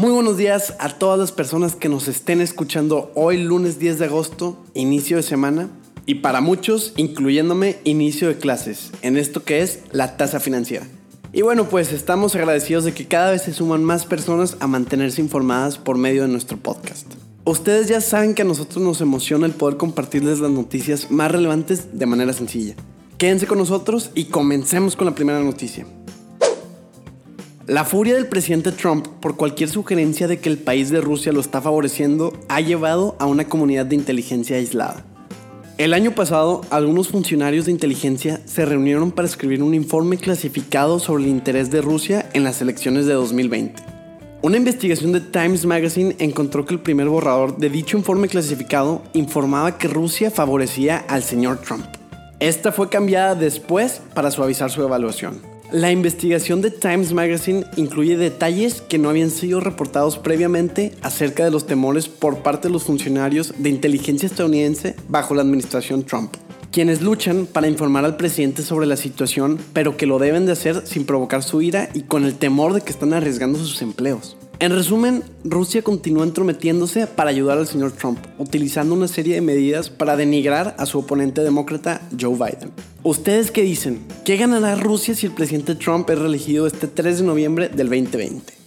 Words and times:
Muy 0.00 0.12
buenos 0.12 0.38
días 0.38 0.72
a 0.78 0.88
todas 0.88 1.18
las 1.18 1.30
personas 1.30 1.76
que 1.76 1.90
nos 1.90 2.08
estén 2.08 2.40
escuchando 2.40 3.12
hoy 3.14 3.36
lunes 3.36 3.78
10 3.78 3.98
de 3.98 4.06
agosto, 4.06 4.56
inicio 4.72 5.18
de 5.18 5.22
semana, 5.22 5.68
y 6.06 6.14
para 6.14 6.40
muchos, 6.40 6.94
incluyéndome, 6.96 7.76
inicio 7.84 8.28
de 8.28 8.38
clases, 8.38 8.92
en 9.02 9.18
esto 9.18 9.44
que 9.44 9.60
es 9.60 9.80
la 9.92 10.16
tasa 10.16 10.40
financiera. 10.40 10.86
Y 11.34 11.42
bueno, 11.42 11.68
pues 11.68 11.92
estamos 11.92 12.34
agradecidos 12.34 12.84
de 12.84 12.94
que 12.94 13.08
cada 13.08 13.32
vez 13.32 13.42
se 13.42 13.52
suman 13.52 13.84
más 13.84 14.06
personas 14.06 14.56
a 14.60 14.66
mantenerse 14.66 15.20
informadas 15.20 15.76
por 15.76 15.98
medio 15.98 16.22
de 16.22 16.28
nuestro 16.28 16.56
podcast. 16.56 17.06
Ustedes 17.44 17.88
ya 17.88 18.00
saben 18.00 18.34
que 18.34 18.40
a 18.40 18.46
nosotros 18.46 18.82
nos 18.82 19.02
emociona 19.02 19.44
el 19.44 19.52
poder 19.52 19.76
compartirles 19.76 20.40
las 20.40 20.50
noticias 20.50 21.10
más 21.10 21.30
relevantes 21.30 21.98
de 21.98 22.06
manera 22.06 22.32
sencilla. 22.32 22.74
Quédense 23.18 23.46
con 23.46 23.58
nosotros 23.58 24.12
y 24.14 24.24
comencemos 24.24 24.96
con 24.96 25.04
la 25.04 25.14
primera 25.14 25.40
noticia. 25.40 25.84
La 27.70 27.84
furia 27.84 28.14
del 28.14 28.26
presidente 28.26 28.72
Trump 28.72 29.06
por 29.20 29.36
cualquier 29.36 29.68
sugerencia 29.68 30.26
de 30.26 30.40
que 30.40 30.48
el 30.48 30.58
país 30.58 30.90
de 30.90 31.00
Rusia 31.00 31.30
lo 31.30 31.38
está 31.38 31.62
favoreciendo 31.62 32.32
ha 32.48 32.60
llevado 32.60 33.14
a 33.20 33.26
una 33.26 33.44
comunidad 33.44 33.86
de 33.86 33.94
inteligencia 33.94 34.56
aislada. 34.56 35.04
El 35.78 35.94
año 35.94 36.10
pasado, 36.10 36.62
algunos 36.70 37.10
funcionarios 37.10 37.66
de 37.66 37.70
inteligencia 37.70 38.40
se 38.44 38.64
reunieron 38.64 39.12
para 39.12 39.28
escribir 39.28 39.62
un 39.62 39.74
informe 39.74 40.16
clasificado 40.16 40.98
sobre 40.98 41.22
el 41.22 41.28
interés 41.28 41.70
de 41.70 41.80
Rusia 41.80 42.28
en 42.32 42.42
las 42.42 42.60
elecciones 42.60 43.06
de 43.06 43.12
2020. 43.12 43.80
Una 44.42 44.56
investigación 44.56 45.12
de 45.12 45.20
Times 45.20 45.64
Magazine 45.64 46.16
encontró 46.18 46.66
que 46.66 46.74
el 46.74 46.80
primer 46.80 47.08
borrador 47.08 47.56
de 47.56 47.70
dicho 47.70 47.96
informe 47.96 48.26
clasificado 48.26 49.00
informaba 49.12 49.78
que 49.78 49.86
Rusia 49.86 50.32
favorecía 50.32 51.04
al 51.06 51.22
señor 51.22 51.60
Trump. 51.60 51.86
Esta 52.40 52.72
fue 52.72 52.88
cambiada 52.88 53.36
después 53.36 54.02
para 54.12 54.32
suavizar 54.32 54.72
su 54.72 54.82
evaluación. 54.82 55.49
La 55.72 55.92
investigación 55.92 56.62
de 56.62 56.72
Times 56.72 57.12
Magazine 57.12 57.64
incluye 57.76 58.16
detalles 58.16 58.80
que 58.80 58.98
no 58.98 59.08
habían 59.08 59.30
sido 59.30 59.60
reportados 59.60 60.18
previamente 60.18 60.90
acerca 61.00 61.44
de 61.44 61.52
los 61.52 61.64
temores 61.64 62.08
por 62.08 62.38
parte 62.42 62.66
de 62.66 62.72
los 62.72 62.82
funcionarios 62.82 63.54
de 63.56 63.68
inteligencia 63.70 64.26
estadounidense 64.26 64.96
bajo 65.08 65.32
la 65.32 65.42
administración 65.42 66.02
Trump, 66.02 66.34
quienes 66.72 67.02
luchan 67.02 67.46
para 67.46 67.68
informar 67.68 68.04
al 68.04 68.16
presidente 68.16 68.62
sobre 68.62 68.86
la 68.86 68.96
situación, 68.96 69.60
pero 69.72 69.96
que 69.96 70.06
lo 70.06 70.18
deben 70.18 70.44
de 70.44 70.52
hacer 70.52 70.88
sin 70.88 71.06
provocar 71.06 71.44
su 71.44 71.62
ira 71.62 71.88
y 71.94 72.02
con 72.02 72.24
el 72.24 72.34
temor 72.34 72.74
de 72.74 72.80
que 72.80 72.90
están 72.90 73.12
arriesgando 73.12 73.56
sus 73.56 73.80
empleos. 73.80 74.36
En 74.60 74.72
resumen, 74.72 75.22
Rusia 75.42 75.80
continúa 75.80 76.22
entrometiéndose 76.22 77.06
para 77.06 77.30
ayudar 77.30 77.56
al 77.56 77.66
señor 77.66 77.92
Trump, 77.92 78.18
utilizando 78.36 78.94
una 78.94 79.08
serie 79.08 79.34
de 79.34 79.40
medidas 79.40 79.88
para 79.88 80.18
denigrar 80.18 80.76
a 80.78 80.84
su 80.84 80.98
oponente 80.98 81.40
demócrata 81.42 82.02
Joe 82.20 82.34
Biden. 82.34 82.70
¿Ustedes 83.02 83.50
qué 83.50 83.62
dicen? 83.62 84.00
¿Qué 84.22 84.36
ganará 84.36 84.74
Rusia 84.74 85.14
si 85.14 85.24
el 85.24 85.32
presidente 85.32 85.76
Trump 85.76 86.10
es 86.10 86.18
reelegido 86.18 86.66
este 86.66 86.88
3 86.88 87.20
de 87.20 87.24
noviembre 87.24 87.68
del 87.70 87.88
2020? 87.88 88.59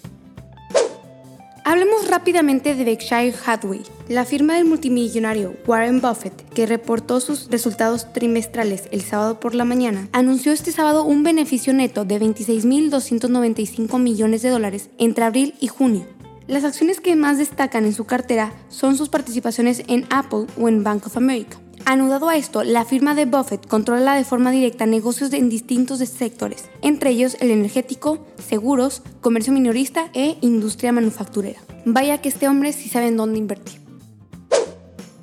Hablemos 1.65 2.09
rápidamente 2.09 2.75
de 2.75 2.83
Berkshire 2.83 3.33
Hathaway, 3.45 3.83
la 4.09 4.25
firma 4.25 4.55
del 4.55 4.65
multimillonario 4.65 5.55
Warren 5.65 6.01
Buffett, 6.01 6.33
que 6.49 6.65
reportó 6.65 7.21
sus 7.21 7.49
resultados 7.49 8.11
trimestrales 8.11 8.89
el 8.91 9.01
sábado 9.01 9.39
por 9.39 9.55
la 9.55 9.63
mañana, 9.63 10.09
anunció 10.11 10.51
este 10.51 10.73
sábado 10.73 11.05
un 11.05 11.23
beneficio 11.23 11.71
neto 11.73 12.03
de 12.03 12.19
26.295 12.19 13.97
millones 13.97 14.41
de 14.41 14.49
dólares 14.49 14.89
entre 14.97 15.23
abril 15.23 15.55
y 15.61 15.67
junio. 15.67 16.05
Las 16.47 16.65
acciones 16.65 16.99
que 16.99 17.15
más 17.15 17.37
destacan 17.37 17.85
en 17.85 17.93
su 17.93 18.03
cartera 18.03 18.51
son 18.67 18.97
sus 18.97 19.07
participaciones 19.07 19.83
en 19.87 20.05
Apple 20.09 20.47
o 20.59 20.67
en 20.67 20.83
Bank 20.83 21.07
of 21.07 21.15
America. 21.15 21.62
Anudado 21.85 22.29
a 22.29 22.37
esto, 22.37 22.63
la 22.63 22.85
firma 22.85 23.13
de 23.13 23.25
Buffett 23.25 23.67
controla 23.67 24.15
de 24.15 24.23
forma 24.23 24.51
directa 24.51 24.85
negocios 24.85 25.33
en 25.33 25.49
distintos 25.49 25.99
sectores, 25.99 26.69
entre 26.81 27.09
ellos 27.09 27.35
el 27.41 27.51
energético, 27.51 28.25
seguros, 28.37 29.01
comercio 29.19 29.51
minorista 29.51 30.09
e 30.13 30.37
industria 30.39 30.93
manufacturera. 30.93 31.59
Vaya 31.85 32.21
que 32.21 32.29
este 32.29 32.47
hombre 32.47 32.71
sí 32.71 32.87
sabe 32.87 33.07
en 33.07 33.17
dónde 33.17 33.37
invertir. 33.39 33.81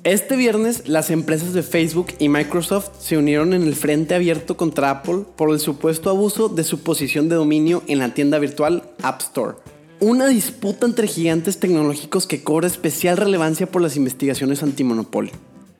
Este 0.03 0.35
viernes, 0.35 0.87
las 0.87 1.09
empresas 1.09 1.53
de 1.53 1.63
Facebook 1.63 2.07
y 2.19 2.29
Microsoft 2.29 2.89
se 2.99 3.17
unieron 3.17 3.53
en 3.53 3.63
el 3.63 3.75
frente 3.75 4.13
abierto 4.13 4.55
contra 4.55 4.91
Apple 4.91 5.25
por 5.35 5.49
el 5.51 5.59
supuesto 5.59 6.11
abuso 6.11 6.47
de 6.47 6.63
su 6.63 6.81
posición 6.81 7.27
de 7.27 7.35
dominio 7.35 7.81
en 7.87 7.99
la 7.99 8.13
tienda 8.13 8.37
virtual 8.37 8.83
App 9.01 9.21
Store. 9.21 9.57
Una 9.99 10.27
disputa 10.27 10.85
entre 10.85 11.07
gigantes 11.07 11.59
tecnológicos 11.59 12.27
que 12.27 12.43
cobra 12.43 12.67
especial 12.67 13.17
relevancia 13.17 13.67
por 13.67 13.81
las 13.81 13.95
investigaciones 13.95 14.63
antimonopolio. 14.63 15.33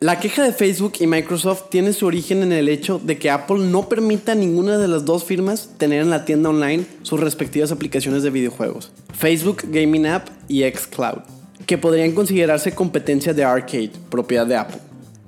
La 0.03 0.19
queja 0.19 0.41
de 0.41 0.51
Facebook 0.51 0.93
y 0.99 1.05
Microsoft 1.05 1.65
tiene 1.69 1.93
su 1.93 2.07
origen 2.07 2.41
en 2.41 2.51
el 2.51 2.69
hecho 2.69 2.97
de 2.97 3.19
que 3.19 3.29
Apple 3.29 3.59
no 3.59 3.87
permita 3.87 4.31
a 4.31 4.35
ninguna 4.35 4.79
de 4.79 4.87
las 4.87 5.05
dos 5.05 5.25
firmas 5.25 5.69
tener 5.77 6.01
en 6.01 6.09
la 6.09 6.25
tienda 6.25 6.49
online 6.49 6.85
sus 7.03 7.19
respectivas 7.19 7.71
aplicaciones 7.71 8.23
de 8.23 8.31
videojuegos, 8.31 8.91
Facebook 9.13 9.61
Gaming 9.65 10.07
App 10.07 10.27
y 10.47 10.63
xCloud, 10.63 11.19
que 11.67 11.77
podrían 11.77 12.13
considerarse 12.13 12.73
competencia 12.73 13.35
de 13.35 13.43
Arcade, 13.43 13.91
propiedad 14.09 14.47
de 14.47 14.55
Apple. 14.55 14.79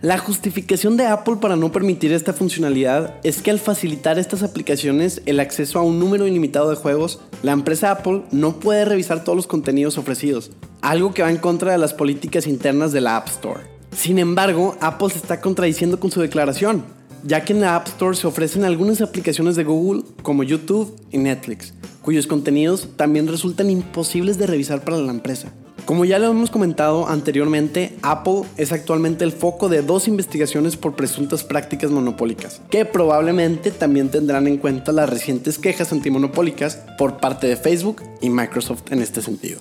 La 0.02 0.18
justificación 0.18 0.98
de 0.98 1.06
Apple 1.06 1.36
para 1.40 1.56
no 1.56 1.72
permitir 1.72 2.12
esta 2.12 2.34
funcionalidad 2.34 3.14
es 3.24 3.44
que 3.44 3.52
al 3.52 3.60
facilitar 3.60 4.18
estas 4.18 4.42
aplicaciones 4.42 5.22
el 5.28 5.40
acceso 5.40 5.78
a 5.78 5.84
un 5.84 6.00
número 6.00 6.26
ilimitado 6.26 6.72
de 6.72 6.78
juegos, 6.78 7.20
la 7.44 7.52
empresa 7.52 7.92
Apple 7.92 8.24
no 8.32 8.60
puede 8.60 8.86
revisar 8.86 9.24
todos 9.24 9.36
los 9.36 9.46
contenidos 9.46 10.00
ofrecidos, 10.00 10.50
algo 10.82 11.14
que 11.14 11.22
va 11.22 11.30
en 11.30 11.38
contra 11.38 11.74
de 11.74 11.78
las 11.78 11.94
políticas 11.94 12.48
internas 12.48 12.92
de 12.92 13.02
la 13.02 13.18
App 13.18 13.28
Store. 13.28 13.73
Sin 13.96 14.20
embargo, 14.20 14.76
Apple 14.82 15.10
se 15.10 15.18
está 15.18 15.40
contradiciendo 15.40 16.00
con 16.00 16.12
su 16.12 16.20
declaración, 16.20 16.84
ya 17.24 17.46
que 17.46 17.54
en 17.54 17.62
la 17.62 17.76
App 17.76 17.88
Store 17.88 18.16
se 18.16 18.28
ofrecen 18.28 18.66
algunas 18.66 19.02
aplicaciones 19.02 19.56
de 19.56 19.64
Google 19.64 20.04
como 20.22 20.44
YouTube 20.44 20.96
y 21.12 21.18
Netflix, 21.18 21.74
cuyos 22.02 22.28
contenidos 22.28 22.90
también 22.98 23.28
resultan 23.28 23.70
imposibles 23.70 24.38
de 24.38 24.48
revisar 24.48 24.84
para 24.84 24.98
la 24.98 25.12
empresa. 25.12 25.54
Como 25.86 26.06
ya 26.06 26.18
lo 26.18 26.32
hemos 26.32 26.50
comentado 26.50 27.10
anteriormente, 27.10 27.98
Apple 28.02 28.44
es 28.56 28.72
actualmente 28.72 29.26
el 29.26 29.34
foco 29.34 29.68
de 29.68 29.82
dos 29.82 30.08
investigaciones 30.08 30.78
por 30.78 30.96
presuntas 30.96 31.44
prácticas 31.44 31.92
monopólicas, 31.92 32.62
que 32.70 32.86
probablemente 32.86 33.70
también 33.70 34.10
tendrán 34.10 34.48
en 34.48 34.58
cuenta 34.58 34.94
las 34.94 35.10
recientes 35.10 35.60
quejas 35.60 35.92
antimonopólicas 35.92 36.80
por 36.98 37.18
parte 37.18 37.48
de 37.48 37.58
Facebook 37.58 38.02
y 38.22 38.30
Microsoft 38.30 38.92
en 38.92 39.02
este 39.02 39.22
sentido. 39.22 39.60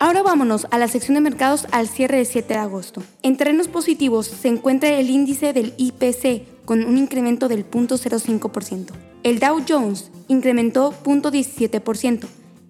Ahora 0.00 0.22
vámonos 0.22 0.68
a 0.70 0.78
la 0.78 0.86
sección 0.86 1.14
de 1.14 1.20
mercados 1.20 1.66
al 1.72 1.88
cierre 1.88 2.18
de 2.18 2.24
7 2.24 2.54
de 2.54 2.60
agosto. 2.60 3.02
En 3.24 3.36
terrenos 3.36 3.66
positivos 3.66 4.26
se 4.28 4.46
encuentra 4.46 4.90
el 4.90 5.10
índice 5.10 5.52
del 5.52 5.74
IPC 5.76 6.64
con 6.64 6.84
un 6.84 6.96
incremento 6.96 7.48
del 7.48 7.68
0.05%. 7.68 8.92
El 9.24 9.40
Dow 9.40 9.64
Jones 9.68 10.12
incrementó 10.28 10.94
0.17%. 11.02 12.26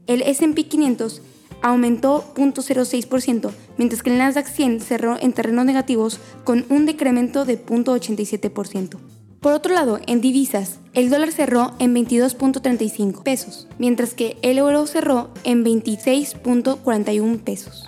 El 0.06 0.22
SP 0.24 0.64
500 0.68 1.20
aumentó 1.60 2.24
0.06%, 2.34 3.50
mientras 3.76 4.02
que 4.02 4.10
el 4.10 4.16
Nasdaq 4.16 4.46
100 4.46 4.80
cerró 4.80 5.20
en 5.20 5.34
terrenos 5.34 5.66
negativos 5.66 6.20
con 6.44 6.64
un 6.70 6.86
decremento 6.86 7.44
de 7.44 7.62
0.87%. 7.62 8.96
Por 9.40 9.52
otro 9.52 9.72
lado, 9.72 10.00
en 10.08 10.20
divisas, 10.20 10.80
el 10.94 11.10
dólar 11.10 11.30
cerró 11.30 11.72
en 11.78 11.94
22.35 11.94 13.22
pesos, 13.22 13.68
mientras 13.78 14.14
que 14.14 14.36
el 14.42 14.58
euro 14.58 14.84
cerró 14.88 15.30
en 15.44 15.64
26.41 15.64 17.44
pesos. 17.44 17.84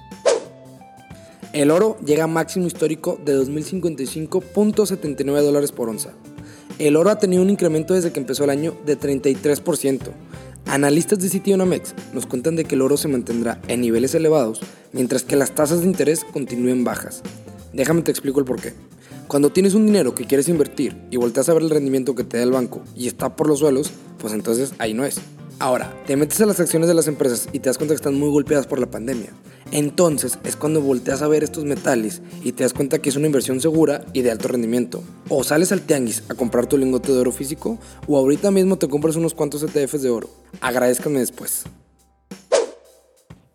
El 1.52 1.72
oro 1.72 1.98
llega 2.06 2.22
a 2.24 2.28
máximo 2.28 2.68
histórico 2.68 3.18
de 3.24 3.36
2.055.79 3.36 5.42
dólares 5.42 5.72
por 5.72 5.88
onza. 5.88 6.10
El 6.78 6.94
oro 6.94 7.10
ha 7.10 7.18
tenido 7.18 7.42
un 7.42 7.50
incremento 7.50 7.94
desde 7.94 8.12
que 8.12 8.20
empezó 8.20 8.44
el 8.44 8.50
año 8.50 8.76
de 8.86 8.96
33%. 8.96 9.98
Analistas 10.66 11.18
de 11.18 11.28
Citionamex 11.28 11.96
nos 12.14 12.26
cuentan 12.26 12.54
de 12.54 12.64
que 12.64 12.76
el 12.76 12.82
oro 12.82 12.96
se 12.96 13.08
mantendrá 13.08 13.60
en 13.66 13.80
niveles 13.80 14.14
elevados 14.14 14.60
mientras 14.92 15.24
que 15.24 15.34
las 15.34 15.52
tasas 15.52 15.80
de 15.80 15.86
interés 15.86 16.24
continúen 16.24 16.84
bajas. 16.84 17.22
Déjame 17.72 18.02
te 18.02 18.12
explico 18.12 18.38
el 18.38 18.46
porqué. 18.46 18.72
Cuando 19.30 19.52
tienes 19.52 19.74
un 19.74 19.86
dinero 19.86 20.12
que 20.12 20.24
quieres 20.24 20.48
invertir 20.48 21.00
y 21.08 21.16
volteas 21.16 21.48
a 21.48 21.54
ver 21.54 21.62
el 21.62 21.70
rendimiento 21.70 22.16
que 22.16 22.24
te 22.24 22.38
da 22.38 22.42
el 22.42 22.50
banco 22.50 22.82
y 22.96 23.06
está 23.06 23.36
por 23.36 23.46
los 23.46 23.60
suelos, 23.60 23.92
pues 24.18 24.34
entonces 24.34 24.72
ahí 24.78 24.92
no 24.92 25.04
es. 25.04 25.20
Ahora, 25.60 25.94
te 26.04 26.16
metes 26.16 26.40
a 26.40 26.46
las 26.46 26.58
acciones 26.58 26.88
de 26.88 26.94
las 26.94 27.06
empresas 27.06 27.48
y 27.52 27.60
te 27.60 27.68
das 27.68 27.78
cuenta 27.78 27.94
que 27.94 27.98
están 27.98 28.18
muy 28.18 28.28
golpeadas 28.28 28.66
por 28.66 28.80
la 28.80 28.90
pandemia. 28.90 29.30
Entonces 29.70 30.36
es 30.42 30.56
cuando 30.56 30.80
volteas 30.80 31.22
a 31.22 31.28
ver 31.28 31.44
estos 31.44 31.64
metales 31.64 32.22
y 32.42 32.50
te 32.50 32.64
das 32.64 32.72
cuenta 32.72 32.98
que 32.98 33.08
es 33.08 33.14
una 33.14 33.26
inversión 33.26 33.60
segura 33.60 34.04
y 34.12 34.22
de 34.22 34.32
alto 34.32 34.48
rendimiento. 34.48 35.00
O 35.28 35.44
sales 35.44 35.70
al 35.70 35.82
tianguis 35.82 36.24
a 36.28 36.34
comprar 36.34 36.66
tu 36.66 36.76
lingote 36.76 37.12
de 37.12 37.20
oro 37.20 37.30
físico 37.30 37.78
o 38.08 38.18
ahorita 38.18 38.50
mismo 38.50 38.78
te 38.78 38.88
compras 38.88 39.14
unos 39.14 39.34
cuantos 39.34 39.62
ETFs 39.62 40.02
de 40.02 40.10
oro. 40.10 40.28
Agradezcanme 40.60 41.20
después. 41.20 41.66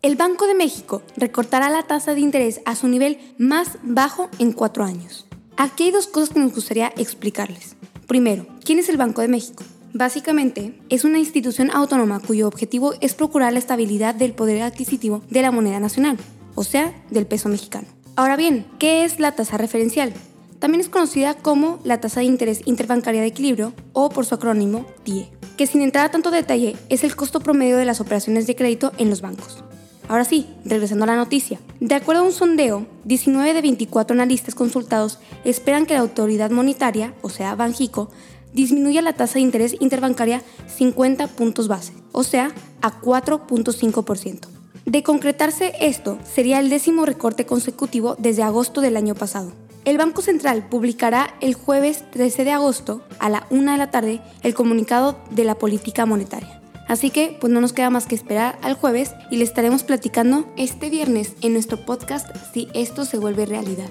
El 0.00 0.16
Banco 0.16 0.46
de 0.46 0.54
México 0.54 1.02
recortará 1.18 1.68
la 1.68 1.86
tasa 1.86 2.14
de 2.14 2.20
interés 2.20 2.62
a 2.64 2.76
su 2.76 2.88
nivel 2.88 3.18
más 3.36 3.72
bajo 3.82 4.30
en 4.38 4.52
cuatro 4.52 4.82
años. 4.82 5.26
Aquí 5.58 5.84
hay 5.84 5.90
dos 5.90 6.06
cosas 6.06 6.30
que 6.30 6.40
nos 6.40 6.54
gustaría 6.54 6.92
explicarles. 6.98 7.76
Primero, 8.06 8.46
¿quién 8.62 8.78
es 8.78 8.90
el 8.90 8.98
Banco 8.98 9.22
de 9.22 9.28
México? 9.28 9.64
Básicamente, 9.94 10.78
es 10.90 11.04
una 11.04 11.18
institución 11.18 11.70
autónoma 11.70 12.20
cuyo 12.20 12.46
objetivo 12.46 12.92
es 13.00 13.14
procurar 13.14 13.54
la 13.54 13.58
estabilidad 13.58 14.14
del 14.14 14.34
poder 14.34 14.62
adquisitivo 14.62 15.22
de 15.30 15.40
la 15.40 15.50
moneda 15.50 15.80
nacional, 15.80 16.18
o 16.54 16.62
sea, 16.62 16.92
del 17.10 17.26
peso 17.26 17.48
mexicano. 17.48 17.88
Ahora 18.16 18.36
bien, 18.36 18.66
¿qué 18.78 19.04
es 19.04 19.18
la 19.18 19.32
tasa 19.32 19.56
referencial? 19.56 20.12
También 20.58 20.82
es 20.82 20.90
conocida 20.90 21.32
como 21.32 21.78
la 21.84 22.02
tasa 22.02 22.20
de 22.20 22.26
interés 22.26 22.60
interbancaria 22.66 23.22
de 23.22 23.28
equilibrio 23.28 23.72
o 23.94 24.10
por 24.10 24.26
su 24.26 24.34
acrónimo 24.34 24.84
TIE, 25.04 25.30
que 25.56 25.66
sin 25.66 25.80
entrar 25.80 26.04
a 26.04 26.10
tanto 26.10 26.30
detalle 26.30 26.76
es 26.90 27.02
el 27.02 27.16
costo 27.16 27.40
promedio 27.40 27.78
de 27.78 27.86
las 27.86 28.02
operaciones 28.02 28.46
de 28.46 28.56
crédito 28.56 28.92
en 28.98 29.08
los 29.08 29.22
bancos. 29.22 29.64
Ahora 30.08 30.24
sí, 30.24 30.46
regresando 30.64 31.04
a 31.04 31.08
la 31.08 31.16
noticia. 31.16 31.60
De 31.80 31.94
acuerdo 31.94 32.22
a 32.22 32.26
un 32.26 32.32
sondeo, 32.32 32.86
19 33.04 33.54
de 33.54 33.62
24 33.62 34.14
analistas 34.14 34.54
consultados 34.54 35.18
esperan 35.44 35.86
que 35.86 35.94
la 35.94 36.00
autoridad 36.00 36.50
monetaria, 36.50 37.14
o 37.22 37.28
sea, 37.28 37.54
Banjico, 37.54 38.10
disminuya 38.52 39.02
la 39.02 39.12
tasa 39.12 39.34
de 39.34 39.40
interés 39.40 39.76
interbancaria 39.80 40.42
50 40.68 41.26
puntos 41.28 41.68
base, 41.68 41.92
o 42.12 42.22
sea, 42.22 42.52
a 42.82 43.00
4.5%. 43.00 44.48
De 44.84 45.02
concretarse 45.02 45.72
esto, 45.80 46.18
sería 46.22 46.60
el 46.60 46.70
décimo 46.70 47.04
recorte 47.04 47.44
consecutivo 47.44 48.14
desde 48.18 48.44
agosto 48.44 48.80
del 48.80 48.96
año 48.96 49.16
pasado. 49.16 49.52
El 49.84 49.98
Banco 49.98 50.22
Central 50.22 50.68
publicará 50.68 51.34
el 51.40 51.54
jueves 51.54 52.04
13 52.12 52.44
de 52.44 52.52
agosto 52.52 53.02
a 53.18 53.28
la 53.28 53.46
1 53.50 53.72
de 53.72 53.78
la 53.78 53.90
tarde 53.90 54.20
el 54.42 54.54
comunicado 54.54 55.16
de 55.30 55.44
la 55.44 55.56
política 55.56 56.06
monetaria. 56.06 56.60
Así 56.88 57.10
que 57.10 57.36
pues 57.40 57.52
no 57.52 57.60
nos 57.60 57.72
queda 57.72 57.90
más 57.90 58.06
que 58.06 58.14
esperar 58.14 58.58
al 58.62 58.74
jueves 58.74 59.12
y 59.30 59.36
le 59.36 59.44
estaremos 59.44 59.82
platicando 59.82 60.46
este 60.56 60.90
viernes 60.90 61.32
en 61.42 61.52
nuestro 61.52 61.84
podcast 61.84 62.28
si 62.52 62.68
esto 62.74 63.04
se 63.04 63.18
vuelve 63.18 63.46
realidad. 63.46 63.88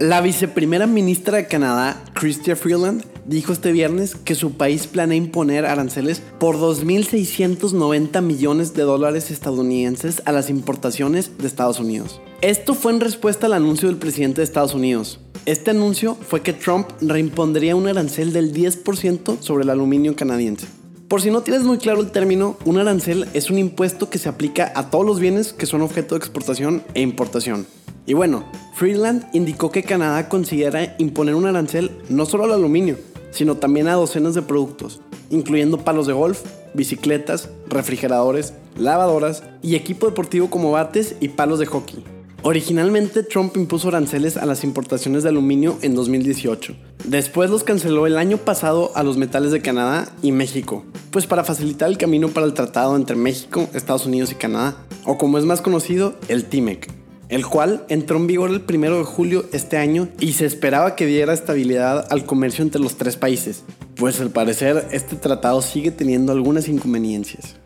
La 0.00 0.22
viceprimera 0.22 0.86
ministra 0.86 1.36
de 1.36 1.46
Canadá, 1.46 2.02
Chrystia 2.14 2.56
Freeland, 2.56 3.04
dijo 3.26 3.52
este 3.52 3.70
viernes 3.70 4.14
que 4.14 4.34
su 4.34 4.52
país 4.52 4.86
planea 4.86 5.18
imponer 5.18 5.66
aranceles 5.66 6.22
por 6.38 6.56
2.690 6.56 8.22
millones 8.22 8.72
de 8.72 8.82
dólares 8.82 9.30
estadounidenses 9.30 10.22
a 10.24 10.32
las 10.32 10.48
importaciones 10.48 11.36
de 11.36 11.46
Estados 11.46 11.80
Unidos. 11.80 12.20
Esto 12.40 12.72
fue 12.72 12.92
en 12.92 13.00
respuesta 13.00 13.44
al 13.44 13.52
anuncio 13.52 13.88
del 13.88 13.98
presidente 13.98 14.40
de 14.40 14.44
Estados 14.44 14.72
Unidos. 14.72 15.20
Este 15.44 15.70
anuncio 15.70 16.16
fue 16.16 16.40
que 16.40 16.54
Trump 16.54 16.88
reimpondría 17.02 17.76
un 17.76 17.86
arancel 17.86 18.32
del 18.32 18.54
10% 18.54 19.40
sobre 19.40 19.64
el 19.64 19.70
aluminio 19.70 20.16
canadiense. 20.16 20.79
Por 21.10 21.20
si 21.20 21.32
no 21.32 21.40
tienes 21.40 21.64
muy 21.64 21.78
claro 21.78 22.00
el 22.02 22.12
término, 22.12 22.56
un 22.64 22.78
arancel 22.78 23.26
es 23.34 23.50
un 23.50 23.58
impuesto 23.58 24.08
que 24.08 24.18
se 24.18 24.28
aplica 24.28 24.72
a 24.76 24.90
todos 24.90 25.04
los 25.04 25.18
bienes 25.18 25.52
que 25.52 25.66
son 25.66 25.82
objeto 25.82 26.14
de 26.14 26.20
exportación 26.20 26.84
e 26.94 27.00
importación. 27.00 27.66
Y 28.06 28.14
bueno, 28.14 28.44
Freeland 28.76 29.26
indicó 29.32 29.72
que 29.72 29.82
Canadá 29.82 30.28
considera 30.28 30.94
imponer 30.98 31.34
un 31.34 31.46
arancel 31.46 31.90
no 32.08 32.26
solo 32.26 32.44
al 32.44 32.52
aluminio, 32.52 32.96
sino 33.32 33.56
también 33.56 33.88
a 33.88 33.94
docenas 33.94 34.36
de 34.36 34.42
productos, 34.42 35.00
incluyendo 35.30 35.78
palos 35.78 36.06
de 36.06 36.12
golf, 36.12 36.44
bicicletas, 36.74 37.48
refrigeradores, 37.66 38.54
lavadoras 38.78 39.42
y 39.62 39.74
equipo 39.74 40.06
deportivo 40.06 40.48
como 40.48 40.70
bates 40.70 41.16
y 41.18 41.30
palos 41.30 41.58
de 41.58 41.66
hockey. 41.66 42.04
Originalmente 42.42 43.22
Trump 43.22 43.54
impuso 43.58 43.88
aranceles 43.88 44.38
a 44.38 44.46
las 44.46 44.64
importaciones 44.64 45.22
de 45.22 45.28
aluminio 45.28 45.78
en 45.82 45.94
2018. 45.94 46.74
Después 47.04 47.50
los 47.50 47.64
canceló 47.64 48.06
el 48.06 48.16
año 48.16 48.38
pasado 48.38 48.92
a 48.94 49.02
los 49.02 49.18
metales 49.18 49.52
de 49.52 49.60
Canadá 49.60 50.10
y 50.22 50.32
México, 50.32 50.84
pues 51.10 51.26
para 51.26 51.44
facilitar 51.44 51.90
el 51.90 51.98
camino 51.98 52.28
para 52.28 52.46
el 52.46 52.54
tratado 52.54 52.96
entre 52.96 53.14
México, 53.14 53.68
Estados 53.74 54.06
Unidos 54.06 54.32
y 54.32 54.36
Canadá, 54.36 54.86
o 55.04 55.18
como 55.18 55.36
es 55.36 55.44
más 55.44 55.60
conocido, 55.60 56.14
el 56.28 56.46
TIMEC, 56.46 56.90
el 57.28 57.44
cual 57.46 57.84
entró 57.90 58.16
en 58.16 58.26
vigor 58.26 58.48
el 58.48 58.64
1 58.66 58.98
de 58.98 59.04
julio 59.04 59.44
este 59.52 59.76
año 59.76 60.08
y 60.18 60.32
se 60.32 60.46
esperaba 60.46 60.96
que 60.96 61.04
diera 61.04 61.34
estabilidad 61.34 62.06
al 62.10 62.24
comercio 62.24 62.64
entre 62.64 62.80
los 62.80 62.96
tres 62.96 63.16
países, 63.16 63.64
pues 63.96 64.18
al 64.18 64.30
parecer 64.30 64.88
este 64.92 65.16
tratado 65.16 65.60
sigue 65.60 65.90
teniendo 65.90 66.32
algunas 66.32 66.68
inconveniencias. 66.68 67.56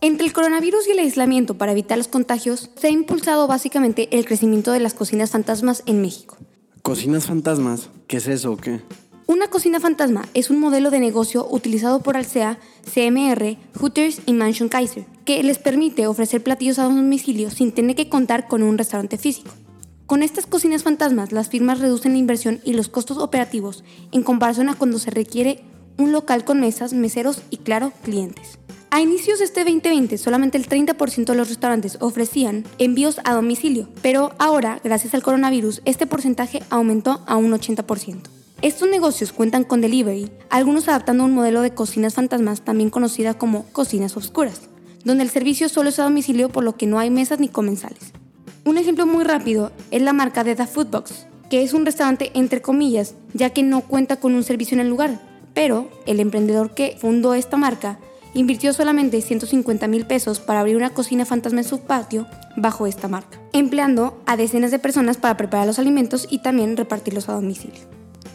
Entre 0.00 0.24
el 0.24 0.32
coronavirus 0.32 0.86
y 0.86 0.92
el 0.92 1.00
aislamiento 1.00 1.58
para 1.58 1.72
evitar 1.72 1.98
los 1.98 2.06
contagios, 2.06 2.70
se 2.76 2.86
ha 2.86 2.90
impulsado 2.90 3.48
básicamente 3.48 4.08
el 4.16 4.24
crecimiento 4.24 4.70
de 4.70 4.78
las 4.78 4.94
cocinas 4.94 5.30
fantasmas 5.30 5.82
en 5.86 6.00
México. 6.00 6.36
¿Cocinas 6.82 7.26
fantasmas? 7.26 7.90
¿Qué 8.06 8.18
es 8.18 8.28
eso 8.28 8.52
o 8.52 8.56
qué? 8.56 8.80
Una 9.26 9.48
cocina 9.48 9.80
fantasma 9.80 10.28
es 10.34 10.50
un 10.50 10.60
modelo 10.60 10.92
de 10.92 11.00
negocio 11.00 11.48
utilizado 11.50 11.98
por 12.00 12.16
Alsea, 12.16 12.60
CMR, 12.84 13.56
Hooters 13.80 14.20
y 14.24 14.34
Mansion 14.34 14.68
Kaiser, 14.68 15.04
que 15.24 15.42
les 15.42 15.58
permite 15.58 16.06
ofrecer 16.06 16.44
platillos 16.44 16.78
a 16.78 16.84
domicilio 16.84 17.50
sin 17.50 17.72
tener 17.72 17.96
que 17.96 18.08
contar 18.08 18.46
con 18.46 18.62
un 18.62 18.78
restaurante 18.78 19.18
físico. 19.18 19.50
Con 20.06 20.22
estas 20.22 20.46
cocinas 20.46 20.84
fantasmas, 20.84 21.32
las 21.32 21.48
firmas 21.48 21.80
reducen 21.80 22.12
la 22.12 22.18
inversión 22.18 22.60
y 22.64 22.74
los 22.74 22.88
costos 22.88 23.18
operativos 23.18 23.82
en 24.12 24.22
comparación 24.22 24.68
a 24.68 24.74
cuando 24.74 25.00
se 25.00 25.10
requiere 25.10 25.64
un 25.98 26.12
local 26.12 26.44
con 26.44 26.60
mesas, 26.60 26.92
meseros 26.92 27.42
y, 27.50 27.56
claro, 27.56 27.92
clientes. 28.04 28.60
A 28.90 29.02
inicios 29.02 29.38
de 29.38 29.44
este 29.44 29.64
2020, 29.64 30.16
solamente 30.16 30.56
el 30.56 30.66
30% 30.66 31.26
de 31.26 31.34
los 31.34 31.50
restaurantes 31.50 31.98
ofrecían 32.00 32.64
envíos 32.78 33.20
a 33.24 33.34
domicilio, 33.34 33.86
pero 34.00 34.32
ahora, 34.38 34.80
gracias 34.82 35.12
al 35.12 35.22
coronavirus, 35.22 35.82
este 35.84 36.06
porcentaje 36.06 36.62
aumentó 36.70 37.20
a 37.26 37.36
un 37.36 37.52
80%. 37.52 38.22
Estos 38.62 38.88
negocios 38.88 39.32
cuentan 39.32 39.64
con 39.64 39.82
delivery, 39.82 40.30
algunos 40.48 40.88
adaptando 40.88 41.24
un 41.24 41.34
modelo 41.34 41.60
de 41.60 41.74
cocinas 41.74 42.14
fantasmas 42.14 42.62
también 42.62 42.88
conocida 42.88 43.34
como 43.34 43.66
cocinas 43.72 44.16
oscuras, 44.16 44.62
donde 45.04 45.22
el 45.22 45.30
servicio 45.30 45.68
solo 45.68 45.90
es 45.90 45.98
a 45.98 46.04
domicilio 46.04 46.48
por 46.48 46.64
lo 46.64 46.76
que 46.76 46.86
no 46.86 46.98
hay 46.98 47.10
mesas 47.10 47.40
ni 47.40 47.48
comensales. 47.48 48.12
Un 48.64 48.78
ejemplo 48.78 49.06
muy 49.06 49.22
rápido 49.22 49.70
es 49.90 50.00
la 50.00 50.14
marca 50.14 50.44
de 50.44 50.56
The 50.56 50.66
Foodbox, 50.66 51.26
que 51.50 51.62
es 51.62 51.74
un 51.74 51.84
restaurante 51.84 52.30
entre 52.32 52.62
comillas, 52.62 53.14
ya 53.34 53.50
que 53.50 53.62
no 53.62 53.82
cuenta 53.82 54.16
con 54.16 54.34
un 54.34 54.44
servicio 54.44 54.76
en 54.76 54.80
el 54.80 54.88
lugar, 54.88 55.20
pero 55.52 55.90
el 56.06 56.20
emprendedor 56.20 56.74
que 56.74 56.96
fundó 56.98 57.34
esta 57.34 57.58
marca 57.58 57.98
invirtió 58.38 58.72
solamente 58.72 59.20
150 59.20 59.88
mil 59.88 60.06
pesos 60.06 60.38
para 60.38 60.60
abrir 60.60 60.76
una 60.76 60.90
cocina 60.90 61.24
fantasma 61.24 61.60
en 61.60 61.66
su 61.66 61.80
patio 61.80 62.26
bajo 62.56 62.86
esta 62.86 63.08
marca, 63.08 63.40
empleando 63.52 64.22
a 64.26 64.36
decenas 64.36 64.70
de 64.70 64.78
personas 64.78 65.16
para 65.16 65.36
preparar 65.36 65.66
los 65.66 65.80
alimentos 65.80 66.28
y 66.30 66.38
también 66.38 66.76
repartirlos 66.76 67.28
a 67.28 67.32
domicilio. 67.32 67.80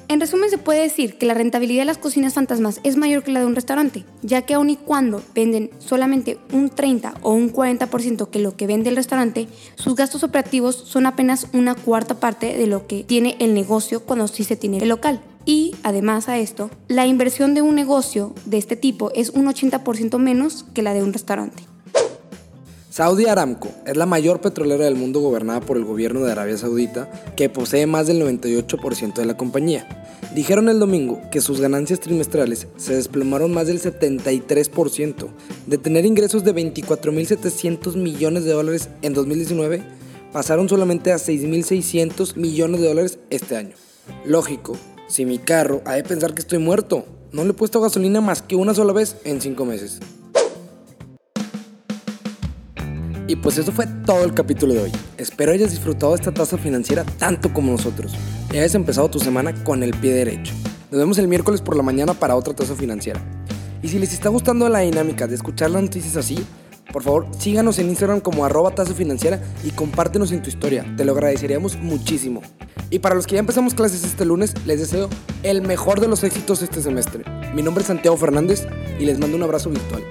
En 0.10 0.20
resumen, 0.20 0.50
se 0.50 0.58
puede 0.58 0.82
decir 0.82 1.18
que 1.18 1.26
la 1.26 1.34
rentabilidad 1.34 1.84
de 1.84 1.86
las 1.86 1.98
cocinas 1.98 2.34
fantasmas 2.34 2.82
es 2.84 2.98
mayor 2.98 3.24
que 3.24 3.32
la 3.32 3.40
de 3.40 3.46
un 3.46 3.56
restaurante, 3.56 4.04
ya 4.22 4.42
que 4.42 4.56
aun 4.56 4.70
y 4.70 4.76
cuando 4.76 5.24
venden 5.34 5.72
solamente 5.80 6.38
un 6.52 6.70
30 6.70 7.16
o 7.22 7.32
un 7.32 7.54
40% 7.54 8.30
que 8.30 8.40
lo 8.40 8.57
que 8.57 8.68
vende 8.68 8.90
el 8.90 8.98
restaurante, 8.98 9.48
sus 9.76 9.95
gastos 9.95 10.24
operativos 10.24 10.76
son 10.76 11.06
apenas 11.06 11.48
una 11.54 11.76
cuarta 11.76 12.19
parte 12.19 12.57
de 12.57 12.68
lo 12.68 12.88
que 12.88 13.06
tiene 13.06 13.38
el 13.40 13.54
negocio 13.54 14.02
cuando 14.02 14.28
sí 14.28 14.44
se 14.44 14.57
tiene 14.57 14.80
el 14.80 14.90
local. 14.90 15.22
Y 15.45 15.76
además 15.83 16.30
a 16.30 16.38
esto, 16.38 16.69
la 16.88 17.06
inversión 17.06 17.54
de 17.54 17.62
un 17.62 17.76
negocio 17.76 18.33
de 18.45 18.57
este 18.57 18.76
tipo 18.76 19.12
es 19.14 19.30
un 19.31 19.45
80% 19.45 20.18
menos 20.18 20.66
que 20.73 20.81
la 20.81 20.94
de 20.94 21.04
un 21.04 21.12
restaurante. 21.12 21.64
Saudi 22.94 23.26
Aramco 23.26 23.69
es 23.88 23.97
la 23.97 24.06
mayor 24.06 24.40
petrolera 24.40 24.85
del 24.85 24.95
mundo 24.95 25.19
gobernada 25.19 25.62
por 25.62 25.78
el 25.78 25.83
gobierno 25.83 26.21
de 26.21 26.31
Arabia 26.31 26.57
Saudita, 26.59 27.09
que 27.35 27.50
posee 27.50 27.88
más 27.88 28.06
del 28.06 28.21
98% 28.21 29.16
de 29.16 29.26
la 29.26 29.35
compañía. 29.35 30.06
Dijeron 30.35 30.69
el 30.69 30.80
domingo 30.80 31.19
que 31.31 31.42
sus 31.42 31.59
ganancias 31.59 32.00
trimestrales 32.00 32.68
se 32.78 32.95
desplomaron 32.95 33.52
más 33.52 33.66
del 33.66 33.81
73%, 33.81 35.28
de 35.66 35.78
tener 35.80 36.06
ingresos 36.06 36.44
de 36.44 36.54
24.700 36.54 37.95
millones 37.95 38.44
de 38.45 38.52
dólares 38.52 38.90
en 39.02 39.16
2019, 39.16 39.83
pasaron 40.31 40.69
solamente 40.69 41.12
a 41.12 41.16
6.600 41.16 42.35
millones 42.35 42.81
de 42.81 42.88
dólares 42.88 43.18
este 43.31 43.57
año. 43.57 43.76
Lógico, 44.23 44.78
si 45.14 45.28
mi 45.28 45.38
carro 45.38 45.84
ha 45.86 45.94
de 45.94 46.04
pensar 46.04 46.34
que 46.34 46.40
estoy 46.40 46.58
muerto, 46.58 47.06
no 47.34 47.44
le 47.44 47.52
he 47.52 47.54
puesto 47.54 47.80
gasolina 47.80 48.20
más 48.20 48.42
que 48.42 48.56
una 48.56 48.74
sola 48.74 48.94
vez 48.94 49.16
en 49.26 49.42
5 49.42 49.64
meses. 49.64 50.00
Y 53.28 53.36
pues 53.36 53.60
eso 53.60 53.72
fue 53.72 53.86
todo 54.08 54.24
el 54.24 54.34
capítulo 54.34 54.74
de 54.74 54.82
hoy. 54.82 54.92
Espero 55.20 55.52
hayas 55.52 55.70
disfrutado 55.70 56.14
de 56.14 56.16
esta 56.16 56.34
tasa 56.34 56.58
financiera 56.58 57.04
tanto 57.20 57.54
como 57.54 57.72
nosotros 57.72 58.16
y 58.52 58.58
hayas 58.58 58.74
empezado 58.74 59.08
tu 59.08 59.20
semana 59.20 59.54
con 59.64 59.84
el 59.84 59.92
pie 59.92 60.14
derecho. 60.14 60.52
Nos 60.90 61.00
vemos 61.00 61.20
el 61.20 61.28
miércoles 61.28 61.62
por 61.62 61.78
la 61.78 61.84
mañana 61.84 62.16
para 62.16 62.36
otra 62.36 62.56
tasa 62.56 62.74
financiera. 62.74 63.22
Y 63.84 63.90
si 63.90 64.00
les 64.00 64.14
está 64.14 64.30
gustando 64.30 64.68
la 64.68 64.80
dinámica 64.80 65.28
de 65.28 65.36
escuchar 65.36 65.70
las 65.70 65.84
noticias 65.84 66.18
así, 66.18 66.44
por 66.94 67.04
favor 67.04 67.28
síganos 67.38 67.80
en 67.80 67.90
Instagram 67.90 68.21
como 68.21 68.45
arroba 68.45 68.73
tasa 68.73 68.94
financiera 68.94 69.42
y 69.66 69.71
compártenos 69.71 70.31
en 70.31 70.42
tu 70.42 70.50
historia. 70.50 70.85
Te 70.95 71.04
lo 71.04 71.12
agradeceríamos 71.12 71.76
muchísimo. 71.78 72.42
Y 72.90 73.00
para 73.00 73.16
los 73.16 73.26
que 73.26 73.33
ya 73.33 73.40
empezamos 73.40 73.73
clases 73.73 74.04
este 74.04 74.23
lunes, 74.23 74.54
les 74.66 74.80
deseo 74.80 75.09
el 75.42 75.64
mejor 75.64 76.00
de 76.00 76.07
los 76.07 76.23
éxitos 76.23 76.62
este 76.62 76.81
semestre. 76.81 77.26
Mi 77.56 77.64
nombre 77.64 77.81
es 77.81 77.88
Santiago 77.88 78.16
Fernández 78.16 78.68
y 79.00 79.06
les 79.06 79.19
mando 79.19 79.35
un 79.35 79.44
abrazo 79.44 79.71
virtual. 79.71 80.04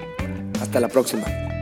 Hasta 0.61 0.81
la 0.81 0.89
próxima. 0.89 1.52